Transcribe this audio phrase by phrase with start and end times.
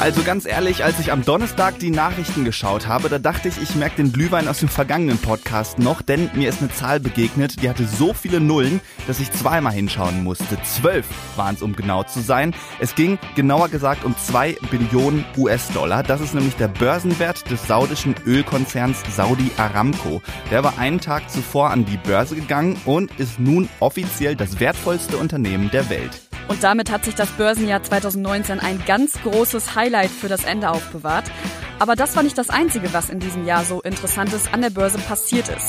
[0.00, 3.74] Also ganz ehrlich, als ich am Donnerstag die Nachrichten geschaut habe, da dachte ich, ich
[3.74, 7.68] merke den Glühwein aus dem vergangenen Podcast noch, denn mir ist eine Zahl begegnet, die
[7.68, 10.56] hatte so viele Nullen, dass ich zweimal hinschauen musste.
[10.62, 12.54] Zwölf waren es, um genau zu sein.
[12.80, 16.02] Es ging genauer gesagt um zwei Billionen US-Dollar.
[16.02, 20.22] Das ist nämlich der Börsenwert des saudischen Ölkonzerns Saudi Aramco.
[20.50, 25.18] Der war einen Tag zuvor an die Börse gegangen und ist nun offiziell das wertvollste
[25.18, 26.29] Unternehmen der Welt.
[26.50, 31.30] Und damit hat sich das Börsenjahr 2019 ein ganz großes Highlight für das Ende aufbewahrt.
[31.78, 34.98] Aber das war nicht das Einzige, was in diesem Jahr so Interessantes an der Börse
[34.98, 35.68] passiert ist.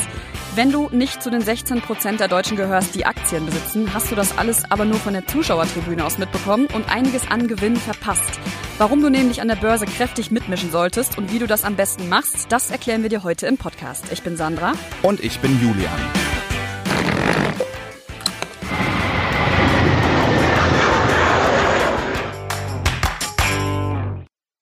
[0.55, 4.15] Wenn du nicht zu den 16 Prozent der Deutschen gehörst, die Aktien besitzen, hast du
[4.15, 8.39] das alles aber nur von der Zuschauertribüne aus mitbekommen und einiges an Gewinn verpasst.
[8.79, 12.09] Warum du nämlich an der Börse kräftig mitmischen solltest und wie du das am besten
[12.09, 14.05] machst, das erklären wir dir heute im Podcast.
[14.11, 14.73] Ich bin Sandra.
[15.03, 16.30] Und ich bin Julian.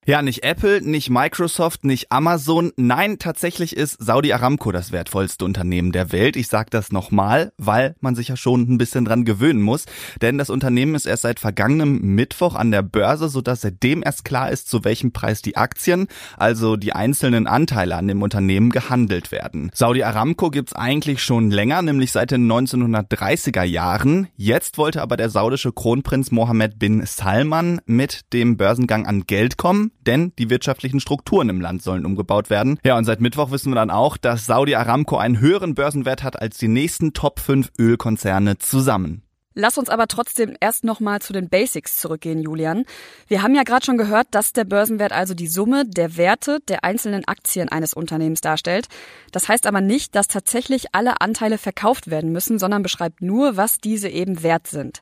[0.09, 2.71] Ja, nicht Apple, nicht Microsoft, nicht Amazon.
[2.77, 6.35] Nein, tatsächlich ist Saudi Aramco das wertvollste Unternehmen der Welt.
[6.35, 9.85] Ich sage das nochmal, weil man sich ja schon ein bisschen dran gewöhnen muss.
[10.19, 14.49] Denn das Unternehmen ist erst seit vergangenem Mittwoch an der Börse, sodass seitdem erst klar
[14.49, 19.69] ist, zu welchem Preis die Aktien, also die einzelnen Anteile an dem Unternehmen, gehandelt werden.
[19.75, 24.27] Saudi Aramco gibt's eigentlich schon länger, nämlich seit den 1930er Jahren.
[24.37, 29.91] Jetzt wollte aber der saudische Kronprinz Mohammed bin Salman mit dem Börsengang an Geld kommen
[30.09, 32.79] denn die wirtschaftlichen Strukturen im Land sollen umgebaut werden.
[32.83, 36.41] Ja, und seit Mittwoch wissen wir dann auch, dass Saudi Aramco einen höheren Börsenwert hat
[36.41, 39.21] als die nächsten Top 5 Ölkonzerne zusammen.
[39.59, 42.85] Lass uns aber trotzdem erst nochmal zu den Basics zurückgehen, Julian.
[43.27, 46.85] Wir haben ja gerade schon gehört, dass der Börsenwert also die Summe der Werte der
[46.85, 48.87] einzelnen Aktien eines Unternehmens darstellt.
[49.33, 53.79] Das heißt aber nicht, dass tatsächlich alle Anteile verkauft werden müssen, sondern beschreibt nur, was
[53.79, 55.01] diese eben wert sind.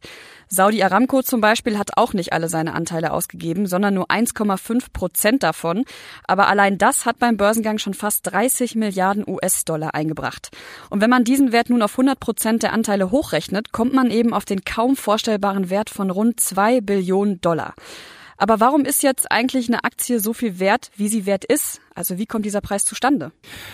[0.49, 5.43] Saudi Aramco zum Beispiel hat auch nicht alle seine Anteile ausgegeben, sondern nur 1,5 Prozent
[5.43, 5.83] davon.
[6.23, 10.49] Aber allein das hat beim Börsengang schon fast 30 Milliarden US-Dollar eingebracht.
[10.89, 14.33] Und wenn man diesen Wert nun auf 100 Prozent der Anteile hochrechnet, kommt man eben
[14.33, 17.73] auf den kaum vorstellbaren Wert von rund zwei Billionen Dollar.
[18.37, 21.81] Aber warum ist jetzt eigentlich eine Aktie so viel wert, wie sie wert ist?
[21.97, 23.31] Also wie kommt dieser Preis zustande?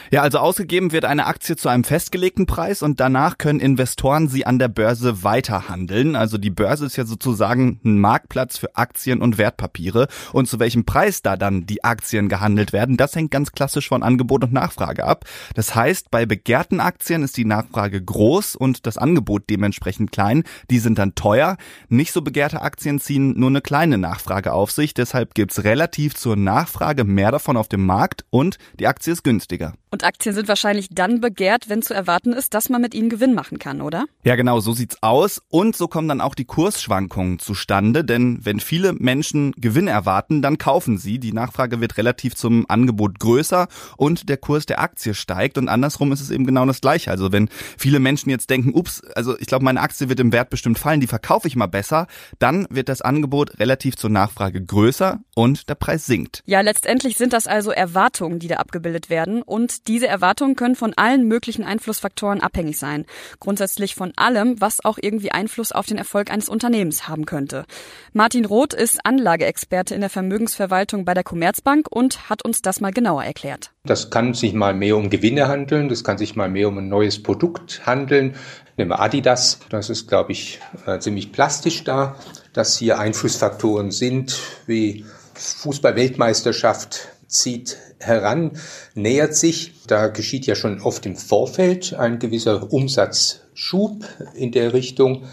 [0.09, 4.45] Ja, also ausgegeben wird eine Aktie zu einem festgelegten Preis und danach können Investoren sie
[4.45, 6.15] an der Börse weiterhandeln.
[6.15, 10.07] Also die Börse ist ja sozusagen ein Marktplatz für Aktien und Wertpapiere.
[10.31, 14.03] Und zu welchem Preis da dann die Aktien gehandelt werden, das hängt ganz klassisch von
[14.03, 15.25] Angebot und Nachfrage ab.
[15.53, 20.43] Das heißt, bei begehrten Aktien ist die Nachfrage groß und das Angebot dementsprechend klein.
[20.69, 21.57] Die sind dann teuer.
[21.89, 24.93] Nicht so begehrte Aktien ziehen nur eine kleine Nachfrage auf sich.
[24.93, 29.23] Deshalb gibt's relativ zur Nachfrage mehr davon auf dem Markt Markt und die Aktie ist
[29.23, 29.73] günstiger.
[29.93, 33.35] Und Aktien sind wahrscheinlich dann begehrt, wenn zu erwarten ist, dass man mit ihnen Gewinn
[33.35, 34.05] machen kann, oder?
[34.23, 35.39] Ja, genau, so sieht's aus.
[35.49, 40.57] Und so kommen dann auch die Kursschwankungen zustande, denn wenn viele Menschen Gewinn erwarten, dann
[40.57, 41.19] kaufen sie.
[41.19, 45.59] Die Nachfrage wird relativ zum Angebot größer und der Kurs der Aktie steigt.
[45.59, 47.11] Und andersrum ist es eben genau das Gleiche.
[47.11, 50.49] Also wenn viele Menschen jetzt denken, ups, also ich glaube, meine Aktie wird im Wert
[50.49, 52.07] bestimmt fallen, die verkaufe ich mal besser,
[52.39, 56.41] dann wird das Angebot relativ zur Nachfrage größer und der Preis sinkt.
[56.47, 60.93] Ja, letztendlich sind das also Erwartungen, die da abgebildet werden und diese Erwartungen können von
[60.95, 63.05] allen möglichen Einflussfaktoren abhängig sein.
[63.39, 67.65] Grundsätzlich von allem, was auch irgendwie Einfluss auf den Erfolg eines Unternehmens haben könnte.
[68.13, 72.91] Martin Roth ist Anlageexperte in der Vermögensverwaltung bei der Commerzbank und hat uns das mal
[72.91, 73.71] genauer erklärt.
[73.85, 76.87] Das kann sich mal mehr um Gewinne handeln, das kann sich mal mehr um ein
[76.87, 78.35] neues Produkt handeln.
[78.77, 82.15] Nehmen wir Adidas, das ist, glaube ich, äh, ziemlich plastisch da,
[82.53, 85.05] dass hier Einflussfaktoren sind wie
[85.35, 88.51] Fußball-Weltmeisterschaft, zieht heran,
[88.93, 89.73] nähert sich.
[89.87, 94.05] Da geschieht ja schon oft im Vorfeld ein gewisser Umsatzschub
[94.35, 95.23] in der Richtung.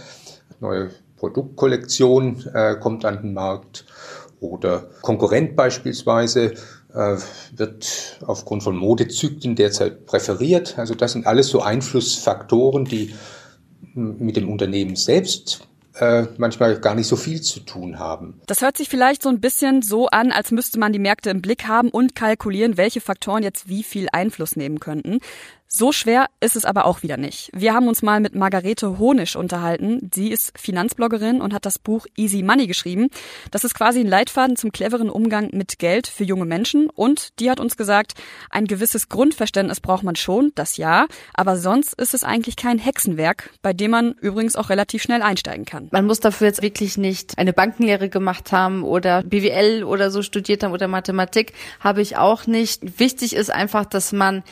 [0.61, 3.85] Neue Produktkollektion äh, kommt an den Markt
[4.41, 6.55] oder Konkurrent beispielsweise
[6.95, 7.17] äh,
[7.55, 10.79] wird aufgrund von Modezyklen derzeit präferiert.
[10.79, 13.15] Also das sind alles so Einflussfaktoren, die
[13.95, 15.69] mit dem Unternehmen selbst
[16.01, 18.41] äh, manchmal gar nicht so viel zu tun haben.
[18.47, 21.43] Das hört sich vielleicht so ein bisschen so an, als müsste man die Märkte im
[21.43, 25.21] Blick haben und kalkulieren, welche Faktoren jetzt wie viel Einfluss nehmen könnten.
[25.73, 27.49] So schwer ist es aber auch wieder nicht.
[27.55, 30.11] Wir haben uns mal mit Margarete Honisch unterhalten.
[30.13, 33.09] Sie ist Finanzbloggerin und hat das Buch Easy Money geschrieben.
[33.53, 36.91] Das ist quasi ein Leitfaden zum cleveren Umgang mit Geld für junge Menschen.
[36.91, 38.15] Und die hat uns gesagt,
[38.51, 41.07] ein gewisses Grundverständnis braucht man schon, das ja.
[41.35, 45.67] Aber sonst ist es eigentlich kein Hexenwerk, bei dem man übrigens auch relativ schnell einsteigen
[45.67, 45.87] kann.
[45.93, 50.65] Man muss dafür jetzt wirklich nicht eine Bankenlehre gemacht haben oder BWL oder so studiert
[50.65, 51.53] haben oder Mathematik.
[51.79, 52.99] Habe ich auch nicht.
[52.99, 54.43] Wichtig ist einfach, dass man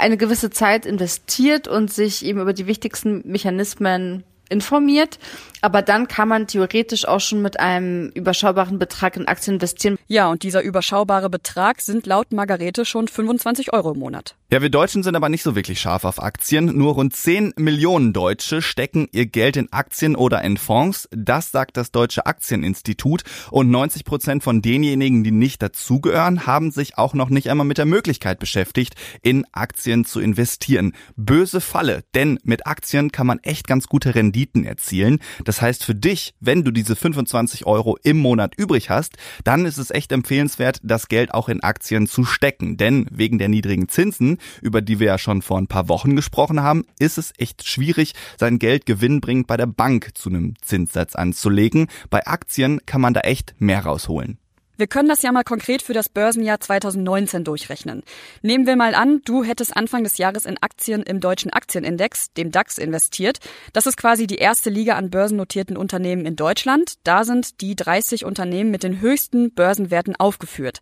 [0.00, 5.18] eine gewisse Zeit investiert und sich eben über die wichtigsten Mechanismen informiert.
[5.62, 9.98] Aber dann kann man theoretisch auch schon mit einem überschaubaren Betrag in Aktien investieren.
[10.06, 14.36] Ja, und dieser überschaubare Betrag sind laut Margarete schon 25 Euro im Monat.
[14.52, 16.76] Ja, wir Deutschen sind aber nicht so wirklich scharf auf Aktien.
[16.76, 21.08] Nur rund 10 Millionen Deutsche stecken ihr Geld in Aktien oder in Fonds.
[21.12, 23.22] Das sagt das Deutsche Aktieninstitut.
[23.50, 27.78] Und 90 Prozent von denjenigen, die nicht dazugehören, haben sich auch noch nicht einmal mit
[27.78, 30.94] der Möglichkeit beschäftigt, in Aktien zu investieren.
[31.16, 35.18] Böse Falle, denn mit Aktien kann man echt ganz gute Renditen erzielen.
[35.44, 39.78] Das heißt für dich, wenn du diese 25 Euro im Monat übrig hast, dann ist
[39.78, 42.76] es echt empfehlenswert, das Geld auch in Aktien zu stecken.
[42.76, 46.62] Denn wegen der niedrigen Zinsen über die wir ja schon vor ein paar Wochen gesprochen
[46.62, 51.88] haben, ist es echt schwierig, sein Geld gewinnbringend bei der Bank zu einem Zinssatz anzulegen.
[52.08, 54.38] Bei Aktien kann man da echt mehr rausholen.
[54.80, 58.02] Wir können das ja mal konkret für das Börsenjahr 2019 durchrechnen.
[58.40, 62.50] Nehmen wir mal an, du hättest Anfang des Jahres in Aktien im deutschen Aktienindex, dem
[62.50, 63.40] DAX, investiert.
[63.74, 66.94] Das ist quasi die erste Liga an börsennotierten Unternehmen in Deutschland.
[67.04, 70.78] Da sind die 30 Unternehmen mit den höchsten Börsenwerten aufgeführt.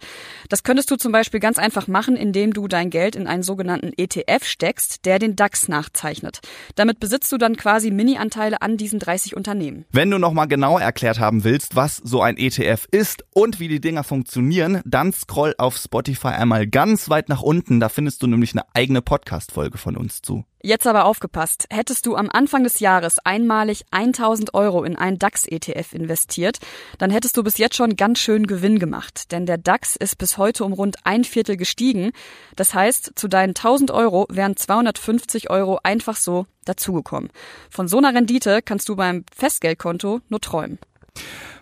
[0.49, 3.93] Das könntest du zum Beispiel ganz einfach machen, indem du dein Geld in einen sogenannten
[3.97, 6.39] ETF steckst, der den DAX nachzeichnet.
[6.77, 9.87] Damit besitzt du dann quasi Mini-Anteile an diesen 30 Unternehmen.
[9.91, 13.88] Wenn du nochmal genau erklärt haben willst, was so ein ETF ist und wie die
[13.89, 17.81] Dinger funktionieren, dann scroll auf Spotify einmal ganz weit nach unten.
[17.81, 20.45] Da findest du nämlich eine eigene Podcast-Folge von uns zu.
[20.61, 21.65] Jetzt aber aufgepasst.
[21.71, 26.59] Hättest du am Anfang des Jahres einmalig 1000 Euro in einen DAX-ETF investiert,
[26.99, 29.33] dann hättest du bis jetzt schon ganz schön Gewinn gemacht.
[29.33, 32.11] Denn der DAX ist bis heute um rund ein Viertel gestiegen.
[32.57, 37.31] Das heißt, zu deinen 1000 Euro wären 250 Euro einfach so dazugekommen.
[37.71, 40.79] Von so einer Rendite kannst du beim Festgeldkonto nur träumen.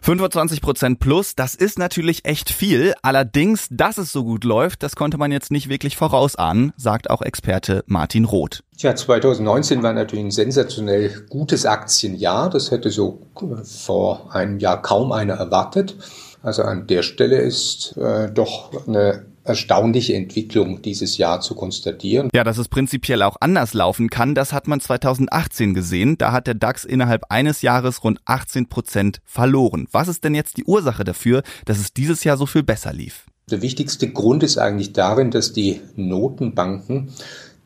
[0.02, 2.94] 25 Prozent plus, das ist natürlich echt viel.
[3.02, 7.22] Allerdings, dass es so gut läuft, das konnte man jetzt nicht wirklich vorausahnen, sagt auch
[7.22, 8.62] Experte Martin Roth.
[8.76, 12.50] Ja, 2019 war natürlich ein sensationell gutes Aktienjahr.
[12.50, 13.26] Das hätte so
[13.64, 15.96] vor einem Jahr kaum einer erwartet.
[16.42, 22.28] Also an der Stelle ist äh, doch eine erstaunliche Entwicklung dieses Jahr zu konstatieren.
[22.34, 26.18] Ja, dass es prinzipiell auch anders laufen kann, das hat man 2018 gesehen.
[26.18, 29.86] Da hat der DAX innerhalb eines Jahres rund 18 Prozent verloren.
[29.92, 33.26] Was ist denn jetzt die Ursache dafür, dass es dieses Jahr so viel besser lief?
[33.50, 37.10] Der wichtigste Grund ist eigentlich darin, dass die Notenbanken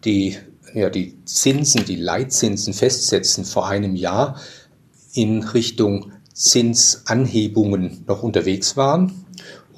[0.04, 0.36] die,
[0.74, 4.38] ja, die Zinsen, die Leitzinsen festsetzen vor einem Jahr
[5.14, 9.24] in Richtung Zinsanhebungen noch unterwegs waren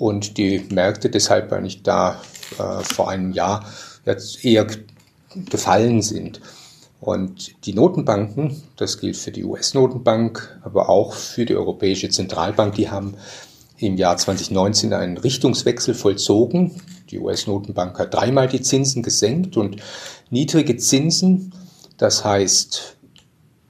[0.03, 2.21] und die Märkte deshalb eigentlich da
[2.59, 3.65] äh, vor einem Jahr
[4.05, 4.67] jetzt eher
[5.49, 6.41] gefallen sind.
[6.99, 12.91] Und die Notenbanken, das gilt für die US-Notenbank, aber auch für die Europäische Zentralbank, die
[12.91, 13.15] haben
[13.79, 16.73] im Jahr 2019 einen Richtungswechsel vollzogen.
[17.11, 19.77] Die US-Notenbank hat dreimal die Zinsen gesenkt und
[20.31, 21.55] niedrige Zinsen,
[21.97, 22.97] das heißt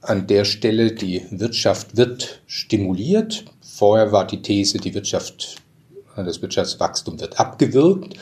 [0.01, 3.45] an der Stelle, die Wirtschaft wird stimuliert.
[3.61, 5.62] Vorher war die These, die Wirtschaft
[6.15, 8.15] das Wirtschaftswachstum wird abgewürgt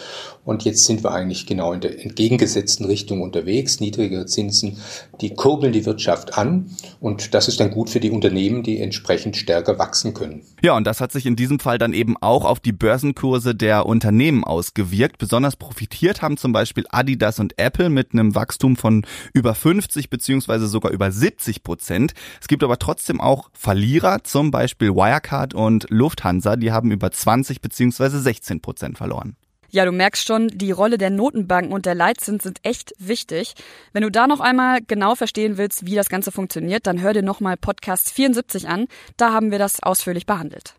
[0.43, 3.79] und jetzt sind wir eigentlich genau in der entgegengesetzten Richtung unterwegs.
[3.79, 4.77] Niedrigere Zinsen,
[5.21, 9.37] die kurbeln die Wirtschaft an und das ist dann gut für die Unternehmen, die entsprechend
[9.37, 10.41] stärker wachsen können.
[10.61, 13.85] Ja, und das hat sich in diesem Fall dann eben auch auf die Börsenkurse der
[13.85, 15.17] Unternehmen ausgewirkt.
[15.17, 20.67] Besonders profitiert haben zum Beispiel Adidas und Apple mit einem Wachstum von über 50 beziehungsweise
[20.67, 22.13] sogar über 70 Prozent.
[22.39, 27.61] Es gibt aber trotzdem auch Verlierer, zum Beispiel Wirecard und Lufthansa, die haben über 20
[27.61, 29.35] beziehungsweise 16 Prozent verloren.
[29.73, 33.53] Ja, du merkst schon, die Rolle der Notenbanken und der Leitzins sind echt wichtig.
[33.93, 37.23] Wenn du da noch einmal genau verstehen willst, wie das Ganze funktioniert, dann hör dir
[37.23, 38.87] nochmal Podcast 74 an.
[39.15, 40.75] Da haben wir das ausführlich behandelt.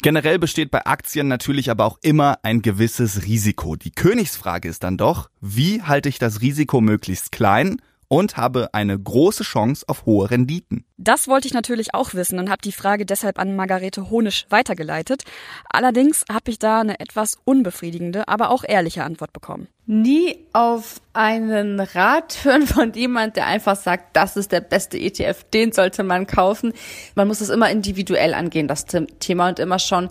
[0.00, 3.76] Generell besteht bei Aktien natürlich aber auch immer ein gewisses Risiko.
[3.76, 8.98] Die Königsfrage ist dann doch, wie halte ich das Risiko möglichst klein und habe eine
[8.98, 10.85] große Chance auf hohe Renditen.
[10.98, 15.24] Das wollte ich natürlich auch wissen und habe die Frage deshalb an Margarete Honisch weitergeleitet.
[15.68, 19.68] Allerdings habe ich da eine etwas unbefriedigende, aber auch ehrliche Antwort bekommen.
[19.88, 25.44] Nie auf einen Rat hören von jemand, der einfach sagt, das ist der beste ETF,
[25.52, 26.72] den sollte man kaufen.
[27.14, 30.08] Man muss es immer individuell angehen, das Thema, und immer schauen,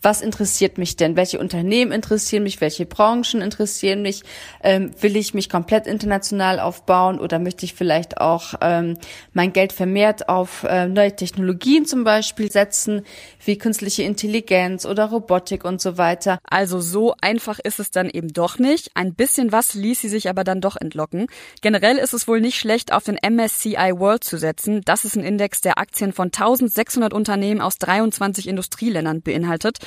[0.00, 1.16] was interessiert mich denn?
[1.16, 2.60] Welche Unternehmen interessieren mich?
[2.60, 4.22] Welche Branchen interessieren mich?
[4.62, 8.96] Ähm, will ich mich komplett international aufbauen oder möchte ich vielleicht auch ähm,
[9.32, 13.02] mein Geld vermehrt auf äh, neue Technologien zum Beispiel setzen,
[13.44, 16.38] wie künstliche Intelligenz oder Robotik und so weiter.
[16.44, 18.90] Also so einfach ist es dann eben doch nicht.
[18.94, 21.26] Ein bisschen was ließ sie sich aber dann doch entlocken.
[21.62, 24.82] Generell ist es wohl nicht schlecht, auf den MSCI World zu setzen.
[24.84, 29.78] Das ist ein Index, der Aktien von 1600 Unternehmen aus 23 Industrieländern beinhaltet.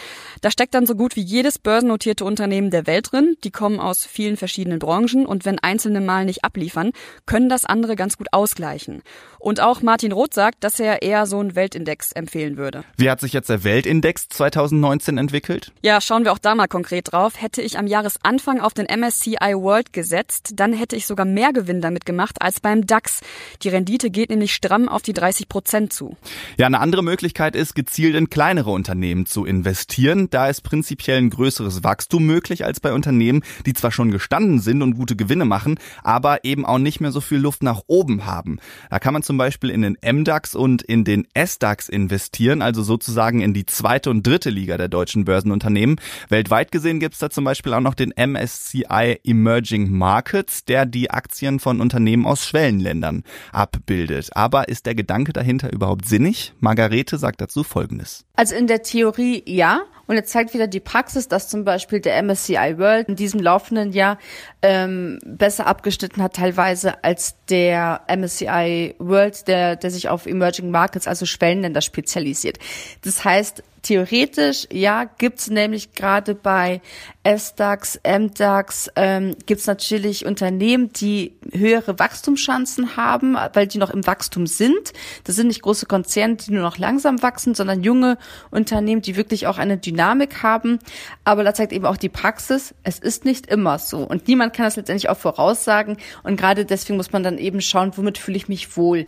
[0.42, 3.36] Da steckt dann so gut wie jedes börsennotierte Unternehmen der Welt drin.
[3.44, 6.92] Die kommen aus vielen verschiedenen Branchen und wenn einzelne mal nicht abliefern,
[7.26, 9.04] können das andere ganz gut ausgleichen.
[9.40, 12.84] Und auch Martin Roth sagt, dass er eher so einen Weltindex empfehlen würde.
[12.98, 15.72] Wie hat sich jetzt der Weltindex 2019 entwickelt?
[15.82, 17.42] Ja, schauen wir auch da mal konkret drauf.
[17.42, 21.82] Hätte ich am Jahresanfang auf den MSCI World gesetzt, dann hätte ich sogar mehr Gewinn
[21.82, 23.22] damit gemacht als beim DAX.
[23.64, 26.18] Die Rendite geht nämlich stramm auf die 30 Prozent zu.
[26.58, 30.30] Ja, eine andere Möglichkeit ist, gezielt in kleinere Unternehmen zu investieren.
[30.30, 34.82] Da ist prinzipiell ein größeres Wachstum möglich als bei Unternehmen, die zwar schon gestanden sind
[34.82, 38.60] und gute Gewinne machen, aber eben auch nicht mehr so viel Luft nach oben haben.
[38.90, 43.42] Da kann man zum Beispiel in den MDAX und in den SDAX investieren, also sozusagen
[43.42, 46.00] in die zweite und dritte Liga der deutschen Börsenunternehmen.
[46.30, 51.60] Weltweit gesehen gibt's da zum Beispiel auch noch den MSCI Emerging Markets, der die Aktien
[51.60, 54.30] von Unternehmen aus Schwellenländern abbildet.
[54.34, 56.54] Aber ist der Gedanke dahinter überhaupt sinnig?
[56.60, 58.26] Margarete sagt dazu Folgendes.
[58.36, 59.82] Also in der Theorie ja.
[60.12, 63.94] Und jetzt zeigt wieder die Praxis, dass zum Beispiel der MSCI World in diesem laufenden
[63.94, 64.18] Jahr
[64.62, 71.08] ähm, besser abgeschnitten hat teilweise als der MSCI World, der, der sich auf Emerging Markets,
[71.08, 72.60] also Schwellenländer spezialisiert.
[73.06, 76.82] Das heißt, Theoretisch, ja, gibt's nämlich gerade bei
[77.24, 84.46] SDAX, MDAX, ähm, gibt's natürlich Unternehmen, die höhere Wachstumschancen haben, weil die noch im Wachstum
[84.46, 84.94] sind.
[85.24, 88.20] Das sind nicht große Konzerne, die nur noch langsam wachsen, sondern junge
[88.52, 90.78] Unternehmen, die wirklich auch eine Dynamik haben.
[91.24, 94.04] Aber da zeigt eben auch die Praxis, es ist nicht immer so.
[94.04, 95.98] Und niemand kann das letztendlich auch voraussagen.
[96.22, 99.06] Und gerade deswegen muss man dann eben schauen, womit fühle ich mich wohl.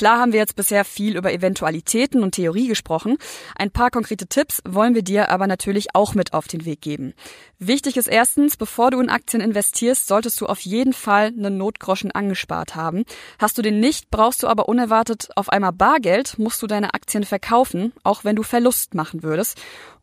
[0.00, 3.18] Klar haben wir jetzt bisher viel über Eventualitäten und Theorie gesprochen.
[3.54, 7.12] Ein paar konkrete Tipps wollen wir dir aber natürlich auch mit auf den Weg geben.
[7.58, 12.12] Wichtig ist erstens, bevor du in Aktien investierst, solltest du auf jeden Fall einen Notgroschen
[12.12, 13.04] angespart haben.
[13.38, 17.24] Hast du den nicht, brauchst du aber unerwartet auf einmal Bargeld, musst du deine Aktien
[17.24, 19.60] verkaufen, auch wenn du Verlust machen würdest.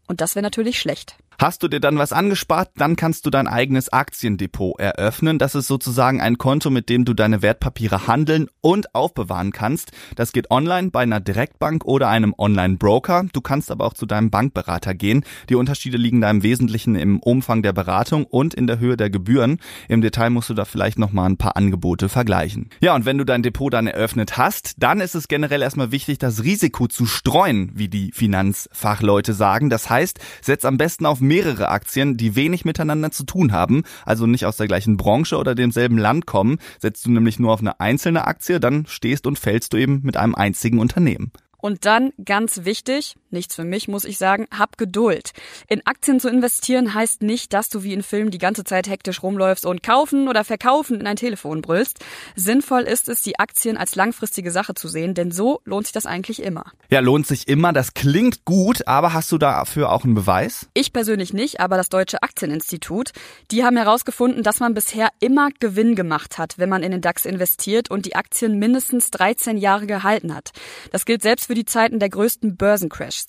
[0.07, 1.17] Und das wäre natürlich schlecht.
[1.39, 5.37] Hast du dir dann was angespart, dann kannst du dein eigenes Aktiendepot eröffnen.
[5.37, 9.91] Das ist sozusagen ein Konto, mit dem du deine Wertpapiere handeln und aufbewahren kannst.
[10.15, 13.27] Das geht online bei einer Direktbank oder einem Online-Broker.
[13.33, 15.23] Du kannst aber auch zu deinem Bankberater gehen.
[15.47, 19.11] Die Unterschiede liegen da im Wesentlichen im Umfang der Beratung und in der Höhe der
[19.11, 19.59] Gebühren.
[19.87, 22.71] Im Detail musst du da vielleicht nochmal ein paar Angebote vergleichen.
[22.79, 26.17] Ja, und wenn du dein Depot dann eröffnet hast, dann ist es generell erstmal wichtig,
[26.17, 29.69] das Risiko zu streuen, wie die Finanzfachleute sagen.
[29.69, 34.25] Das heißt, setz am besten auf mehrere Aktien, die wenig miteinander zu tun haben, also
[34.25, 36.57] nicht aus der gleichen Branche oder demselben Land kommen.
[36.79, 40.17] Setzt du nämlich nur auf eine einzelne Aktie, dann stehst und fällst du eben mit
[40.17, 41.31] einem einzigen Unternehmen.
[41.67, 45.33] Und dann ganz wichtig, nichts für mich, muss ich sagen, hab Geduld.
[45.67, 49.21] In Aktien zu investieren heißt nicht, dass du wie in Filmen die ganze Zeit hektisch
[49.21, 51.99] rumläufst und kaufen oder verkaufen in ein Telefon brüllst.
[52.37, 56.05] Sinnvoll ist es, die Aktien als langfristige Sache zu sehen, denn so lohnt sich das
[56.05, 56.71] eigentlich immer.
[56.89, 57.73] Ja, lohnt sich immer.
[57.73, 60.69] Das klingt gut, aber hast du dafür auch einen Beweis?
[60.73, 63.11] Ich persönlich nicht, aber das Deutsche Aktieninstitut.
[63.51, 67.25] Die haben herausgefunden, dass man bisher immer Gewinn gemacht hat, wenn man in den DAX
[67.25, 70.51] investiert und die Aktien mindestens 13 Jahre gehalten hat.
[70.93, 73.27] Das gilt selbst für die Zeiten der größten Börsencrashs.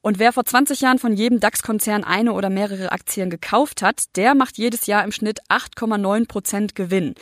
[0.00, 4.34] Und wer vor 20 Jahren von jedem DAX-Konzern eine oder mehrere Aktien gekauft hat, der
[4.34, 7.14] macht jedes Jahr im Schnitt 8,9 Prozent Gewinn.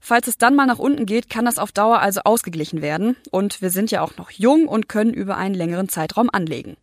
[0.00, 3.16] Falls es dann mal nach unten geht, kann das auf Dauer also ausgeglichen werden.
[3.30, 6.76] Und wir sind ja auch noch jung und können über einen längeren Zeitraum anlegen.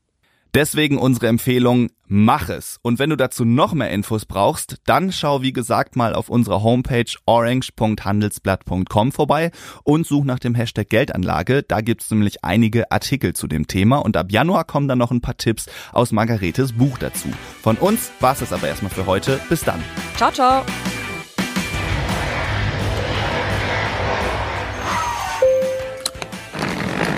[0.54, 2.78] Deswegen unsere Empfehlung, mach es.
[2.82, 6.62] Und wenn du dazu noch mehr Infos brauchst, dann schau wie gesagt mal auf unserer
[6.62, 9.52] Homepage orange.handelsblatt.com vorbei
[9.84, 11.64] und such nach dem Hashtag Geldanlage.
[11.64, 15.22] Da gibt's nämlich einige Artikel zu dem Thema und ab Januar kommen dann noch ein
[15.22, 17.30] paar Tipps aus Margaretes Buch dazu.
[17.62, 19.40] Von uns war's es aber erstmal für heute.
[19.50, 19.82] Bis dann.
[20.18, 20.64] Ciao, ciao.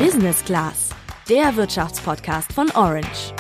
[0.04, 0.93] Business Class,
[1.30, 3.34] der Wirtschaftspodcast von Orange.